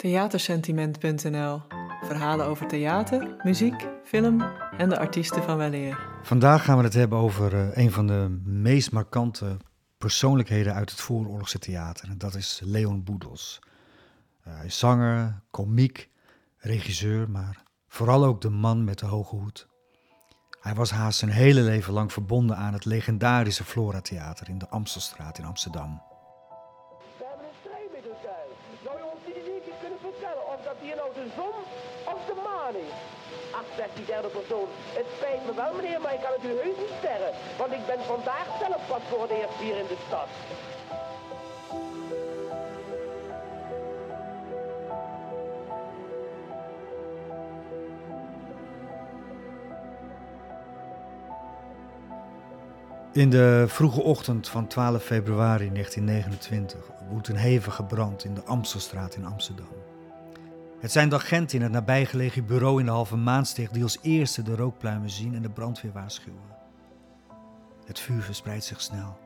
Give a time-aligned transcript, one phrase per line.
[0.00, 1.62] Theatersentiment.nl
[2.02, 4.42] Verhalen over theater, muziek, film
[4.78, 5.98] en de artiesten van weleer.
[6.22, 9.56] Vandaag gaan we het hebben over uh, een van de meest markante
[9.98, 12.08] persoonlijkheden uit het vooroorlogse theater.
[12.08, 13.60] En dat is Leon Boedels.
[14.48, 16.08] Uh, hij is zanger, komiek,
[16.56, 19.68] regisseur, maar vooral ook de man met de hoge hoed.
[20.60, 24.68] Hij was haast zijn hele leven lang verbonden aan het legendarische Flora Theater in de
[24.68, 26.02] Amstelstraat in Amsterdam.
[30.52, 31.56] Of dat hier nou de zon
[32.14, 32.94] of de maan is?
[33.58, 34.68] Ach, zegt die derde persoon.
[34.98, 37.30] Het spijt me wel, meneer, maar ik kan het u heus niet zeggen.
[37.58, 40.28] Want ik ben vandaag zelf pas voor het eerst hier in de stad.
[53.12, 59.14] In de vroege ochtend van 12 februari 1929 woedt een hevige brand in de Amstelstraat
[59.14, 59.89] in Amsterdam.
[60.80, 64.42] Het zijn de agenten in het nabijgelegen bureau in de Halve Maansteeg die als eerste
[64.42, 66.58] de rookpluimen zien en de brandweer waarschuwen.
[67.84, 69.18] Het vuur verspreidt zich snel.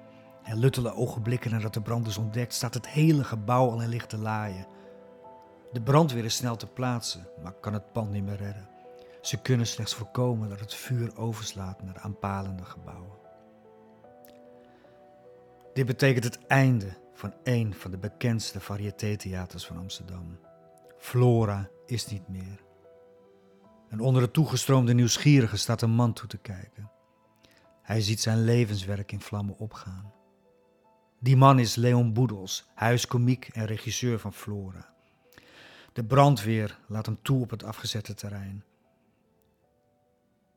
[0.42, 4.19] En luttele ogenblikken nadat de brand is ontdekt, staat het hele gebouw al in lichte
[4.19, 4.66] laaien.
[5.72, 8.69] De brandweer is snel te plaatsen, maar kan het pand niet meer redden.
[9.20, 13.19] Ze kunnen slechts voorkomen dat het vuur overslaat naar aanpalende gebouwen.
[15.72, 20.38] Dit betekent het einde van een van de bekendste variététheaters van Amsterdam.
[21.05, 22.64] Flora is niet meer.
[23.88, 26.91] En onder de toegestroomde nieuwsgierigen staat een man toe te kijken.
[27.83, 30.12] Hij ziet zijn levenswerk in vlammen opgaan.
[31.20, 34.94] Die man is Leon Boedels, huiskomiek en regisseur van Flora.
[35.92, 38.64] De brandweer laat hem toe op het afgezette terrein.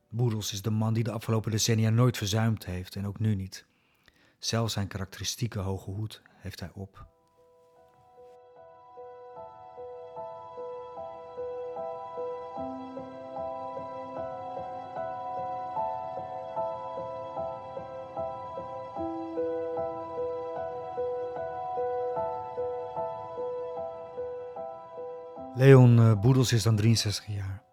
[0.09, 3.65] Boedels is de man die de afgelopen decennia nooit verzuimd heeft en ook nu niet.
[4.39, 7.16] Zelfs zijn karakteristieke hoge hoed heeft hij op.
[25.57, 27.63] Leon eh, Boedels is dan 63 jaar.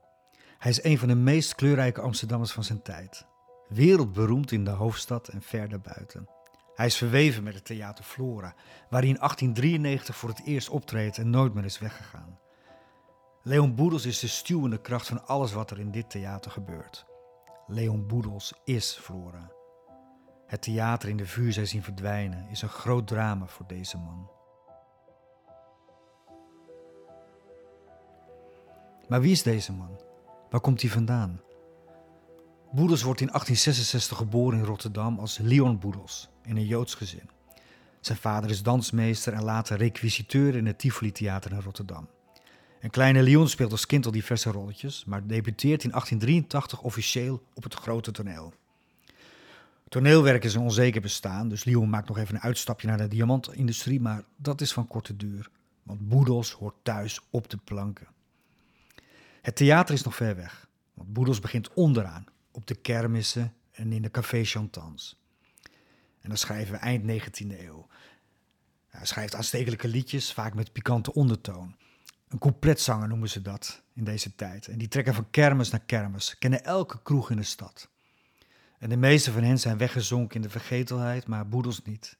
[0.59, 3.27] Hij is een van de meest kleurrijke Amsterdammers van zijn tijd.
[3.69, 6.29] Wereldberoemd in de hoofdstad en ver daarbuiten.
[6.75, 8.55] Hij is verweven met het theater Flora,
[8.91, 12.39] waar hij in 1893 voor het eerst optreedt en nooit meer is weggegaan.
[13.43, 17.07] Leon Boedels is de stuwende kracht van alles wat er in dit theater gebeurt.
[17.67, 19.51] Leon Boedels is Flora.
[20.47, 24.34] Het theater in de vuurzee zien verdwijnen is een groot drama voor deze man.
[29.09, 30.01] Maar wie is deze man?
[30.51, 31.41] Waar komt hij vandaan?
[32.73, 37.31] Boedels wordt in 1866 geboren in Rotterdam als Leon Boedels in een Joods gezin.
[38.01, 42.09] Zijn vader is dansmeester en later requisiteur in het Tivoli Theater in Rotterdam.
[42.81, 47.63] Een kleine Leon speelt als kind al diverse rolletjes, maar debuteert in 1883 officieel op
[47.63, 48.53] het grote toneel.
[49.89, 54.01] Toneelwerk is een onzeker bestaan, dus Leon maakt nog even een uitstapje naar de diamantindustrie,
[54.01, 55.51] maar dat is van korte duur,
[55.83, 58.14] want Boedels hoort thuis op de planken.
[59.45, 64.03] Het theater is nog ver weg, want Boedels begint onderaan, op de kermissen en in
[64.03, 65.23] de café Chantans.
[66.21, 67.87] En dan schrijven we eind 19e eeuw.
[68.89, 71.77] Hij schrijft aanstekelijke liedjes, vaak met pikante ondertoon.
[72.29, 74.69] Een coupletzanger noemen ze dat in deze tijd.
[74.69, 77.89] En die trekken van kermis naar kermis, kennen elke kroeg in de stad.
[78.79, 82.19] En de meeste van hen zijn weggezonken in de vergetelheid, maar Boedels niet.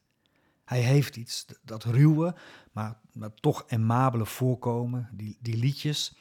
[0.65, 2.35] Hij heeft iets, dat ruwe,
[2.73, 6.15] maar, maar toch emabele voorkomen, die, die liedjes.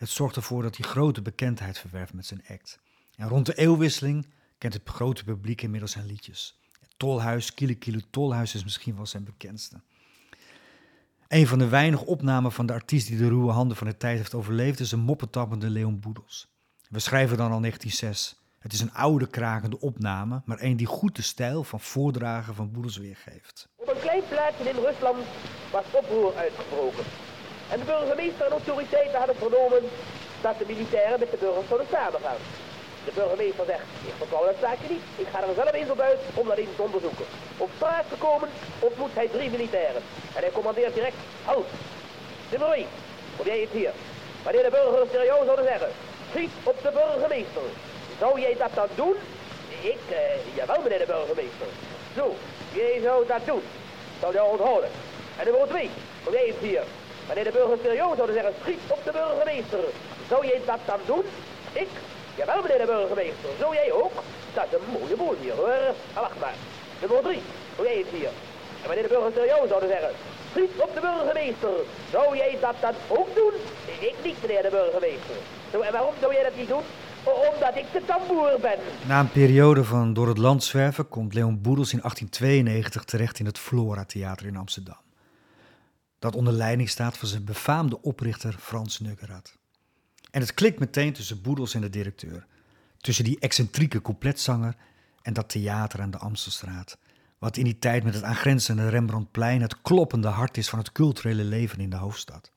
[0.00, 2.78] Het zorgt ervoor dat hij grote bekendheid verwerft met zijn act.
[3.16, 4.26] En rond de eeuwwisseling
[4.58, 6.58] kent het grote publiek inmiddels zijn liedjes.
[6.96, 9.80] Tolhuis, Kilo Tolhuis is misschien wel zijn bekendste.
[11.28, 14.16] Een van de weinige opnamen van de artiest die de ruwe handen van de tijd
[14.16, 16.48] heeft overleefd is een moppetappende Leon Boedels.
[16.88, 18.36] We schrijven dan al 1906.
[18.58, 22.72] Het is een oude krakende opname, maar een die goed de stijl van voordragen van
[22.72, 23.68] Boedels weergeeft.
[23.76, 25.18] Op een klein plaatsje in Rusland
[25.72, 27.04] was oproer uitgebroken.
[27.70, 29.82] En de burgemeester en autoriteiten hadden vernomen
[30.40, 32.40] dat de militairen met de burgers zouden samengaan.
[33.04, 35.06] De burgemeester zegt, ik vertrouw dat zaakje niet.
[35.16, 37.26] Ik ga er zelf eens op uit om dat eens te onderzoeken.
[37.56, 40.02] Op straat gekomen ontmoet hij drie militairen.
[40.34, 41.68] En hij commandeert direct, halt.
[42.50, 42.86] Nummer 1,
[43.36, 43.92] kom jij eens hier.
[44.42, 45.90] Wanneer de burgers serieus zouden zeggen,
[46.30, 47.66] schiet op de burgemeester.
[48.18, 49.16] Zou jij dat dan doen?
[49.92, 51.68] Ik, uh, jawel meneer de burgemeester.
[52.16, 52.34] Zo,
[52.72, 53.62] jij zou dat doen.
[54.20, 54.90] Zou jij onthouden.
[55.38, 55.90] En nummer 2,
[56.24, 56.82] kom jij eens hier.
[57.30, 59.82] Wanneer de burgers serieus zouden zeggen, schiet op de burgemeester.
[60.30, 61.24] Zou jij dat dan doen?
[61.82, 61.90] Ik,
[62.38, 63.50] Jawel, meneer de burgemeester.
[63.62, 64.16] Zo jij ook?
[64.54, 65.84] Dat is een mooie boel hier, hoor.
[66.14, 66.56] Ah, wacht maar.
[67.00, 67.42] Nummer drie.
[67.76, 68.32] Hoe jij het hier?
[68.82, 70.12] En wanneer de burgemeester jou zouden zeggen,
[70.50, 71.74] Schiet op de burgemeester.
[72.14, 73.54] Zou jij dat dan ook doen?
[74.08, 75.36] Ik niet, meneer de burgemeester.
[75.86, 76.86] En waarom zou jij dat niet doen?
[77.50, 78.78] Omdat ik de tamboer ben.
[79.08, 83.46] Na een periode van door het land zwerven komt Leon Boedels in 1892 terecht in
[83.46, 84.96] het Flora Theater in Amsterdam.
[86.20, 89.58] Dat onder leiding staat van zijn befaamde oprichter Frans Nuggerath.
[90.30, 92.46] En het klikt meteen tussen Boedels en de directeur.
[92.96, 94.76] Tussen die excentrieke coupletzanger
[95.22, 96.98] en dat theater aan de Amstelstraat.
[97.38, 101.44] Wat in die tijd met het aangrenzende Rembrandtplein het kloppende hart is van het culturele
[101.44, 102.52] leven in de hoofdstad.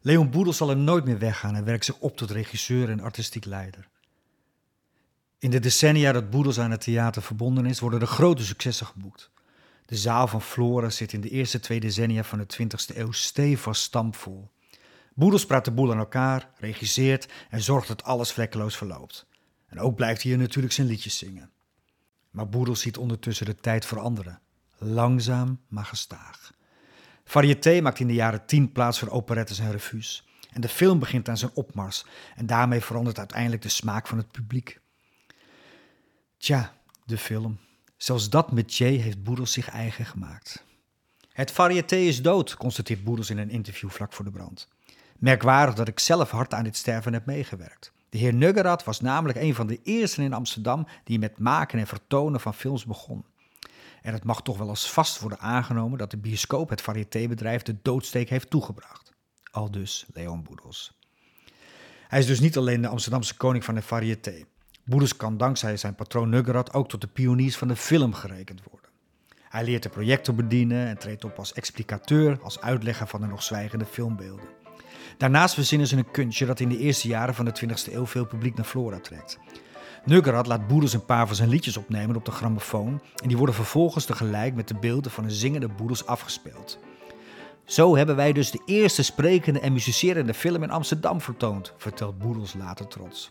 [0.00, 3.44] Leon Boedel zal er nooit meer weggaan en werkt zich op tot regisseur en artistiek
[3.44, 3.88] leider.
[5.38, 9.30] In de decennia dat Boedels aan het theater verbonden is, worden er grote successen geboekt.
[9.88, 13.82] De zaal van Flora zit in de eerste twee decennia van de 20e eeuw stevast
[13.82, 14.50] stampvol.
[15.14, 19.26] Boedels praat de boel aan elkaar, regisseert en zorgt dat alles vlekkeloos verloopt.
[19.66, 21.50] En ook blijft hij natuurlijk zijn liedjes zingen.
[22.30, 24.40] Maar Boedels ziet ondertussen de tijd veranderen.
[24.78, 26.52] Langzaam, maar gestaag.
[27.24, 30.28] Variété maakt in de jaren tien plaats voor operettes en revues.
[30.50, 32.04] En de film begint aan zijn opmars.
[32.36, 34.80] En daarmee verandert uiteindelijk de smaak van het publiek.
[36.38, 36.74] Tja,
[37.04, 37.58] de film.
[37.98, 40.64] Zelfs dat métier heeft Boedels zich eigen gemaakt.
[41.32, 44.68] Het variété is dood, constateert Boedels in een interview vlak voor de brand.
[45.18, 47.92] Merkwaardig dat ik zelf hard aan dit sterven heb meegewerkt.
[48.08, 51.86] De heer Nuggerat was namelijk een van de eersten in Amsterdam die met maken en
[51.86, 53.24] vertonen van films begon.
[54.02, 57.76] En het mag toch wel als vast worden aangenomen dat de bioscoop het variétébedrijf de
[57.82, 59.12] doodsteek heeft toegebracht.
[59.50, 60.98] Al dus Leon Boedels.
[62.08, 64.44] Hij is dus niet alleen de Amsterdamse koning van de variété.
[64.88, 68.90] Boedels kan dankzij zijn patroon Nuggerat ook tot de pioniers van de film gerekend worden.
[69.48, 73.42] Hij leert de projector bedienen en treedt op als explicateur, als uitlegger van de nog
[73.42, 74.44] zwijgende filmbeelden.
[75.16, 78.26] Daarnaast verzinnen ze een kunstje dat in de eerste jaren van de 20e eeuw veel
[78.26, 79.38] publiek naar Flora trekt.
[80.04, 83.54] Nuggerad laat Boedels een paar van zijn liedjes opnemen op de grammofoon en die worden
[83.54, 86.78] vervolgens tegelijk met de beelden van een zingende Boedels afgespeeld.
[87.64, 92.54] Zo hebben wij dus de eerste sprekende en musicerende film in Amsterdam vertoond, vertelt Boedels
[92.54, 93.30] later trots.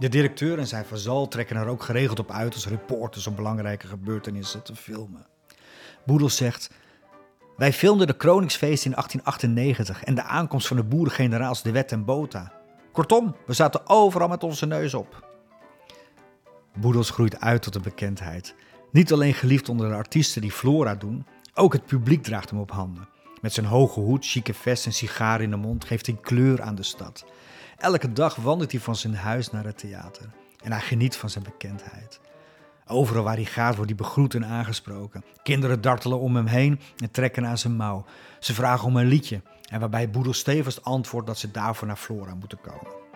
[0.00, 3.86] De directeur en zijn vazal trekken er ook geregeld op uit als reporters om belangrijke
[3.86, 5.26] gebeurtenissen te filmen.
[6.06, 6.70] Boedels zegt:
[7.56, 12.04] Wij filmden de Kroningsfeest in 1898 en de aankomst van de boerengeneraals De Wet en
[12.04, 12.52] Bota.
[12.92, 15.28] Kortom, we zaten overal met onze neus op.
[16.74, 18.54] Boedels groeit uit tot een bekendheid.
[18.92, 22.70] Niet alleen geliefd onder de artiesten die Flora doen, ook het publiek draagt hem op
[22.70, 23.08] handen.
[23.40, 26.74] Met zijn hoge hoed, chique vest en sigaar in de mond geeft hij kleur aan
[26.74, 27.24] de stad.
[27.80, 30.30] Elke dag wandelt hij van zijn huis naar het theater
[30.62, 32.20] en hij geniet van zijn bekendheid.
[32.86, 35.24] Overal waar hij gaat wordt hij begroet en aangesproken.
[35.42, 38.04] Kinderen dartelen om hem heen en trekken aan zijn mouw.
[38.38, 42.34] Ze vragen om een liedje en waarbij Boedel stevast antwoordt dat ze daarvoor naar Flora
[42.34, 43.09] moeten komen.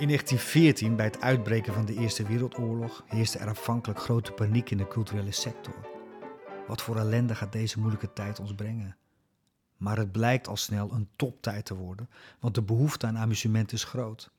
[0.00, 4.76] In 1914, bij het uitbreken van de Eerste Wereldoorlog, heerste er aanvankelijk grote paniek in
[4.76, 5.74] de culturele sector.
[6.66, 8.96] Wat voor ellende gaat deze moeilijke tijd ons brengen?
[9.76, 12.08] Maar het blijkt al snel een toptijd te worden,
[12.38, 14.30] want de behoefte aan amusement is groot.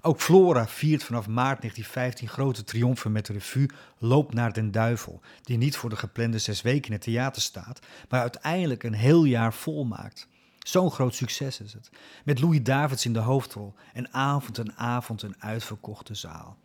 [0.00, 5.20] Ook Flora viert vanaf maart 1915 grote triomfen met de revue Loop naar den Duivel,
[5.42, 7.78] die niet voor de geplande zes weken in het theater staat,
[8.08, 10.28] maar uiteindelijk een heel jaar vol maakt.
[10.64, 11.90] Zo'n groot succes is het.
[12.24, 16.56] Met Louis Davids in de hoofdrol en avond en avond een uitverkochte zaal.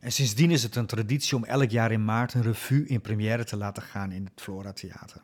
[0.00, 3.44] En sindsdien is het een traditie om elk jaar in maart een revue in première
[3.44, 5.20] te laten gaan in het Flora Theater.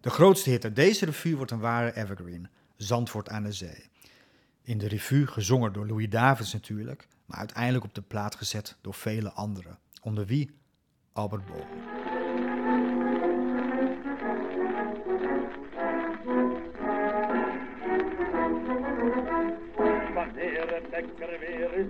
[0.00, 3.88] De grootste hit uit deze revue wordt een ware evergreen, Zandvoort aan de Zee.
[4.62, 8.94] In de revue gezongen door Louis Davids natuurlijk, maar uiteindelijk op de plaat gezet door
[8.94, 10.50] vele anderen, onder wie
[11.12, 11.97] Albert Bol.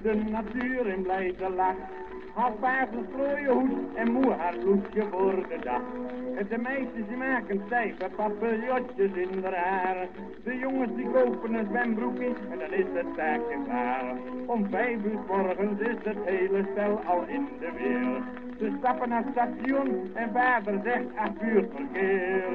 [0.09, 1.77] De natuur in blijde lach.
[2.35, 5.83] Haar paard een hoed en moe haar bloesje voor de dag.
[6.49, 10.07] De meisjes maken stijve papillotjes in de haar.
[10.45, 14.17] De jongens die kopen een zwembroekje en dan is het taakje klaar.
[14.47, 18.23] Om vijf uur morgens is het hele stel al in de weer.
[18.59, 22.48] Ze stappen naar het station en vader zegt acht verkeer.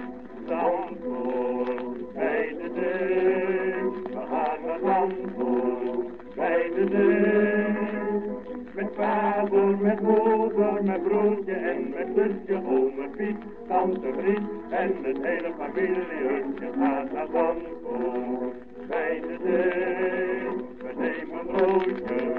[13.83, 18.87] Tante Briet en het hele familiehutje gaat naar Zandvoort.
[18.87, 22.31] Bij de deur, we nemen broodje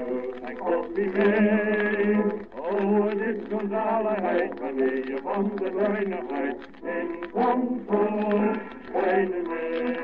[0.43, 2.17] en koffie mee.
[2.55, 8.59] Oh, het is zo'n zaligheid wanneer je van de zuinigheid in Zandvoort
[8.91, 9.99] bij de deur.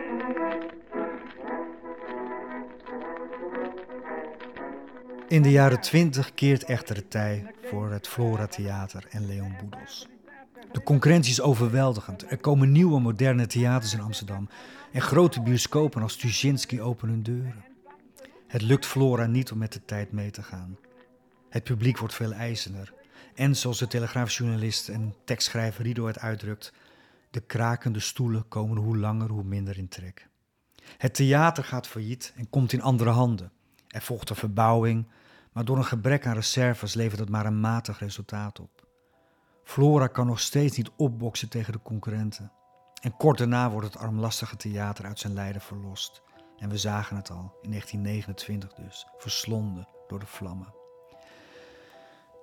[5.27, 10.07] In de jaren twintig keert echter de tij voor het Flora Theater en Leon Boedels.
[10.71, 12.31] De concurrentie is overweldigend.
[12.31, 14.49] Er komen nieuwe moderne theaters in Amsterdam.
[14.91, 17.65] En grote bioscopen als Tuschinski openen hun deuren.
[18.47, 20.77] Het lukt Flora niet om met de tijd mee te gaan.
[21.49, 22.93] Het publiek wordt veel eisender.
[23.35, 26.73] En zoals de telegraafjournalist en tekstschrijver Rido het uitdrukt,
[27.29, 30.27] de krakende stoelen komen hoe langer hoe minder in trek.
[30.97, 33.51] Het theater gaat failliet en komt in andere handen.
[33.87, 35.07] Er volgt een verbouwing,
[35.51, 38.80] maar door een gebrek aan reserves levert het maar een matig resultaat op.
[39.63, 42.51] Flora kan nog steeds niet opboksen tegen de concurrenten.
[43.01, 46.21] En kort daarna wordt het armlastige theater uit zijn lijden verlost.
[46.57, 50.73] En we zagen het al, in 1929 dus, verslonden door de vlammen.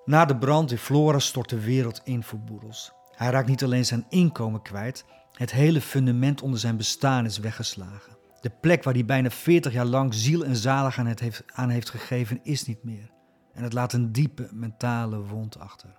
[0.04, 2.92] Na de brand in Flora stort de wereld in voor Boedels.
[3.10, 8.16] Hij raakt niet alleen zijn inkomen kwijt, het hele fundament onder zijn bestaan is weggeslagen.
[8.40, 11.68] De plek waar hij bijna 40 jaar lang ziel en zalig aan, het heeft, aan
[11.68, 13.10] heeft gegeven, is niet meer.
[13.52, 15.96] En het laat een diepe mentale wond achter.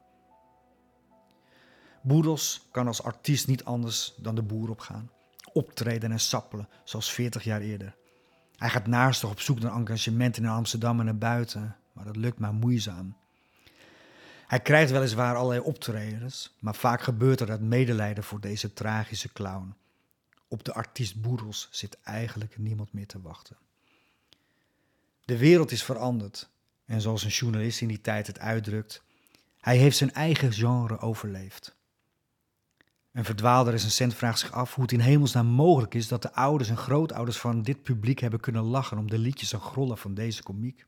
[2.02, 5.12] Boedels kan als artiest niet anders dan de boer opgaan.
[5.54, 7.96] Optreden en sappelen, zoals 40 jaar eerder.
[8.56, 12.40] Hij gaat naastig op zoek naar engagementen in Amsterdam en naar buiten, maar dat lukt
[12.40, 13.16] maar moeizaam.
[14.48, 19.76] Hij krijgt weliswaar allerlei optredens, maar vaak gebeurt er dat medelijden voor deze tragische clown.
[20.48, 23.58] Op de artiest Boedels zit eigenlijk niemand meer te wachten.
[25.26, 26.50] De wereld is veranderd
[26.86, 29.04] en zoals een journalist in die tijd het uitdrukt,
[29.60, 31.76] hij heeft zijn eigen genre overleefd.
[33.12, 36.70] Een verdwaalde recensent vraagt zich af hoe het in hemelsnaam mogelijk is dat de ouders
[36.70, 40.44] en grootouders van dit publiek hebben kunnen lachen om de liedjes en grollen van deze
[40.44, 40.86] komiek.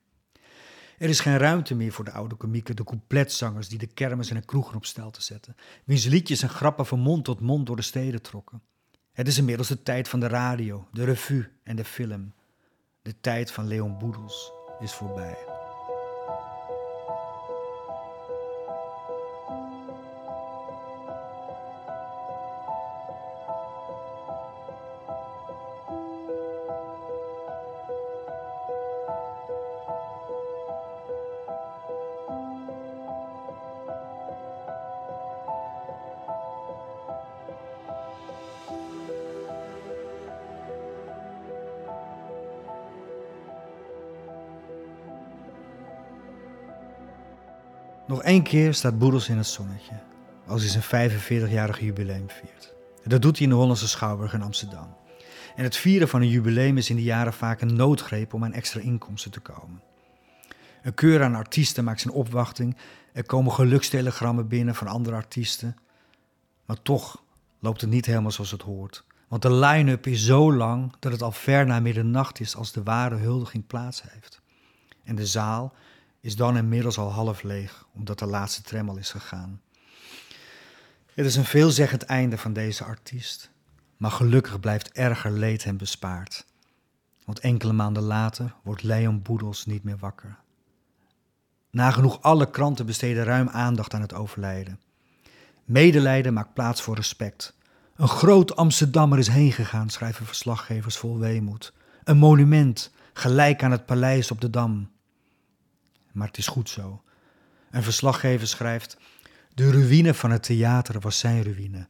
[0.97, 4.35] Er is geen ruimte meer voor de oude komieken, de coupletzangers die de kermis en
[4.35, 7.75] de kroegen op stel te zetten, wiens liedjes en grappen van mond tot mond door
[7.75, 8.61] de steden trokken.
[9.11, 12.33] Het is inmiddels de tijd van de radio, de revue en de film.
[13.01, 15.50] De tijd van Leon Boedels is voorbij.
[48.11, 49.99] Nog één keer staat Boedels in het zonnetje,
[50.47, 52.73] als hij zijn 45-jarig jubileum viert.
[53.03, 54.95] Dat doet hij in de Hollandse Schouwburg in Amsterdam.
[55.55, 58.53] En het vieren van een jubileum is in die jaren vaak een noodgreep om aan
[58.53, 59.81] extra inkomsten te komen.
[60.81, 62.77] Een keur aan artiesten maakt zijn opwachting.
[63.13, 65.77] Er komen gelukstelegrammen binnen van andere artiesten.
[66.65, 67.23] Maar toch
[67.59, 69.03] loopt het niet helemaal zoals het hoort.
[69.27, 72.83] Want de line-up is zo lang dat het al ver na middernacht is als de
[72.83, 74.41] ware huldiging plaats heeft.
[75.03, 75.73] En de zaal
[76.21, 79.61] is dan inmiddels al half leeg, omdat de laatste tram is gegaan.
[81.13, 83.51] Het is een veelzeggend einde van deze artiest,
[83.97, 86.45] maar gelukkig blijft erger leed hem bespaard.
[87.25, 90.37] Want enkele maanden later wordt Leon Boedels niet meer wakker.
[91.71, 94.79] Nagenoeg alle kranten besteden ruim aandacht aan het overlijden.
[95.65, 97.53] Medelijden maakt plaats voor respect.
[97.95, 101.73] Een groot Amsterdammer is heen gegaan, schrijven verslaggevers vol weemoed.
[102.03, 104.89] Een monument, gelijk aan het paleis op de Dam
[106.13, 107.01] maar het is goed zo.
[107.71, 108.97] Een verslaggever schrijft:
[109.53, 111.87] De ruïne van het theater was zijn ruïne.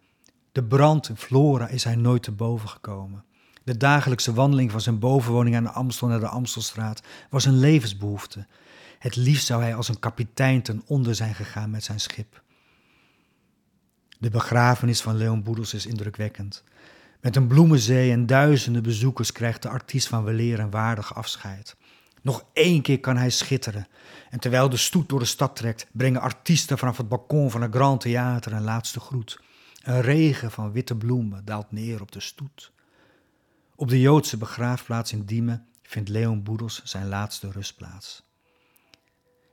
[0.51, 3.23] De brand in Flora is hij nooit te boven gekomen.
[3.63, 8.47] De dagelijkse wandeling van zijn bovenwoning aan de Amstel naar de Amstelstraat was een levensbehoefte.
[8.99, 12.41] Het liefst zou hij als een kapitein ten onder zijn gegaan met zijn schip.
[14.19, 16.63] De begrafenis van Leon Boedels is indrukwekkend.
[17.21, 21.75] Met een bloemenzee en duizenden bezoekers krijgt de artiest van weleer een waardig afscheid.
[22.21, 23.87] Nog één keer kan hij schitteren.
[24.29, 27.73] En terwijl de stoet door de stad trekt, brengen artiesten vanaf het balkon van het
[27.73, 29.39] Grand Theater een laatste groet.
[29.83, 32.71] Een regen van witte bloemen daalt neer op de stoet.
[33.75, 38.23] Op de Joodse begraafplaats in Diemen vindt Leon Boedels zijn laatste rustplaats.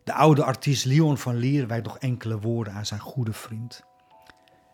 [0.04, 3.82] De oude artiest Leon van Lier wijdt nog enkele woorden aan zijn goede vriend.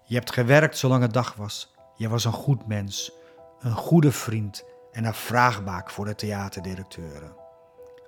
[0.05, 1.75] Je hebt gewerkt zolang het dag was.
[1.97, 3.13] Je was een goed mens,
[3.61, 7.44] een goede vriend en een vraagbaak voor de theaterdirecteuren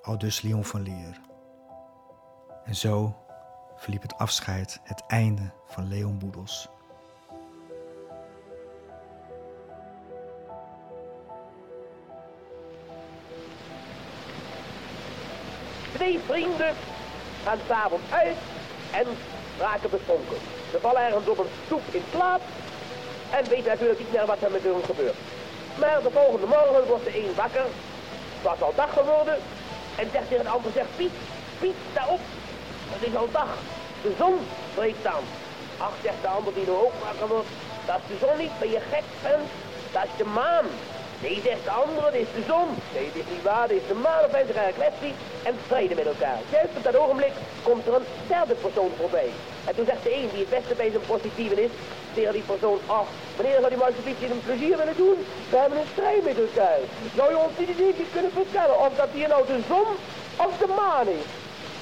[0.06, 1.20] aldus Leon van Leer.
[2.64, 3.14] En zo
[3.76, 6.68] verliep het afscheid, het einde van Leon Boedels.
[15.92, 16.74] Twee vrienden
[17.44, 18.36] gaan s'avonds uit
[18.92, 19.06] en
[19.58, 20.36] raken beschonken.
[20.70, 22.40] Ze vallen ergens op een stoep in slaap
[23.30, 25.16] en weten natuurlijk niet meer wat er met hun gebeurt.
[25.78, 27.66] Maar de volgende morgen wordt de een wakker,
[28.34, 29.38] het was al dag geworden,
[29.96, 31.12] en zegt tegen een ander, zegt Piet,
[31.60, 32.20] Piet, sta op.
[32.88, 33.48] Het is al dag.
[34.02, 34.38] De zon
[34.74, 35.24] breekt aan.
[35.78, 37.48] Ach, zegt de ander die nu ook wakker wordt.
[37.86, 39.48] Dat is de zon niet, ben je gek, vent?
[39.92, 40.66] Dat is de maan.
[41.22, 42.68] Nee, zegt de andere, dit is de zon.
[42.94, 45.14] Nee, dit is niet waar, dit is de maan of zich kwestie
[45.48, 46.38] en strijden met elkaar.
[46.50, 49.30] Juist op dat ogenblik komt er een derde persoon voorbij.
[49.68, 51.72] En toen zegt de een die het beste bij zijn positieven is,
[52.14, 55.18] tegen die persoon, ach, meneer zou die maar alsjeblieft een plezier willen doen?
[55.50, 56.80] We hebben een strijd met elkaar.
[57.16, 59.88] Zou je ons niet eens kunnen vertellen of dat hier nou de zon
[60.46, 61.28] of de maan is?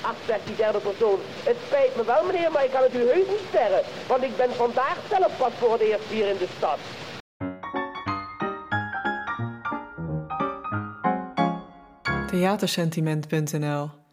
[0.08, 3.02] Ach, zegt die derde persoon, het spijt me wel meneer, maar ik kan het u
[3.12, 6.48] heus niet zeggen, want ik ben vandaag zelf pas voor het eerst hier in de
[6.56, 6.78] stad.
[12.34, 14.03] Theatersentiment.nl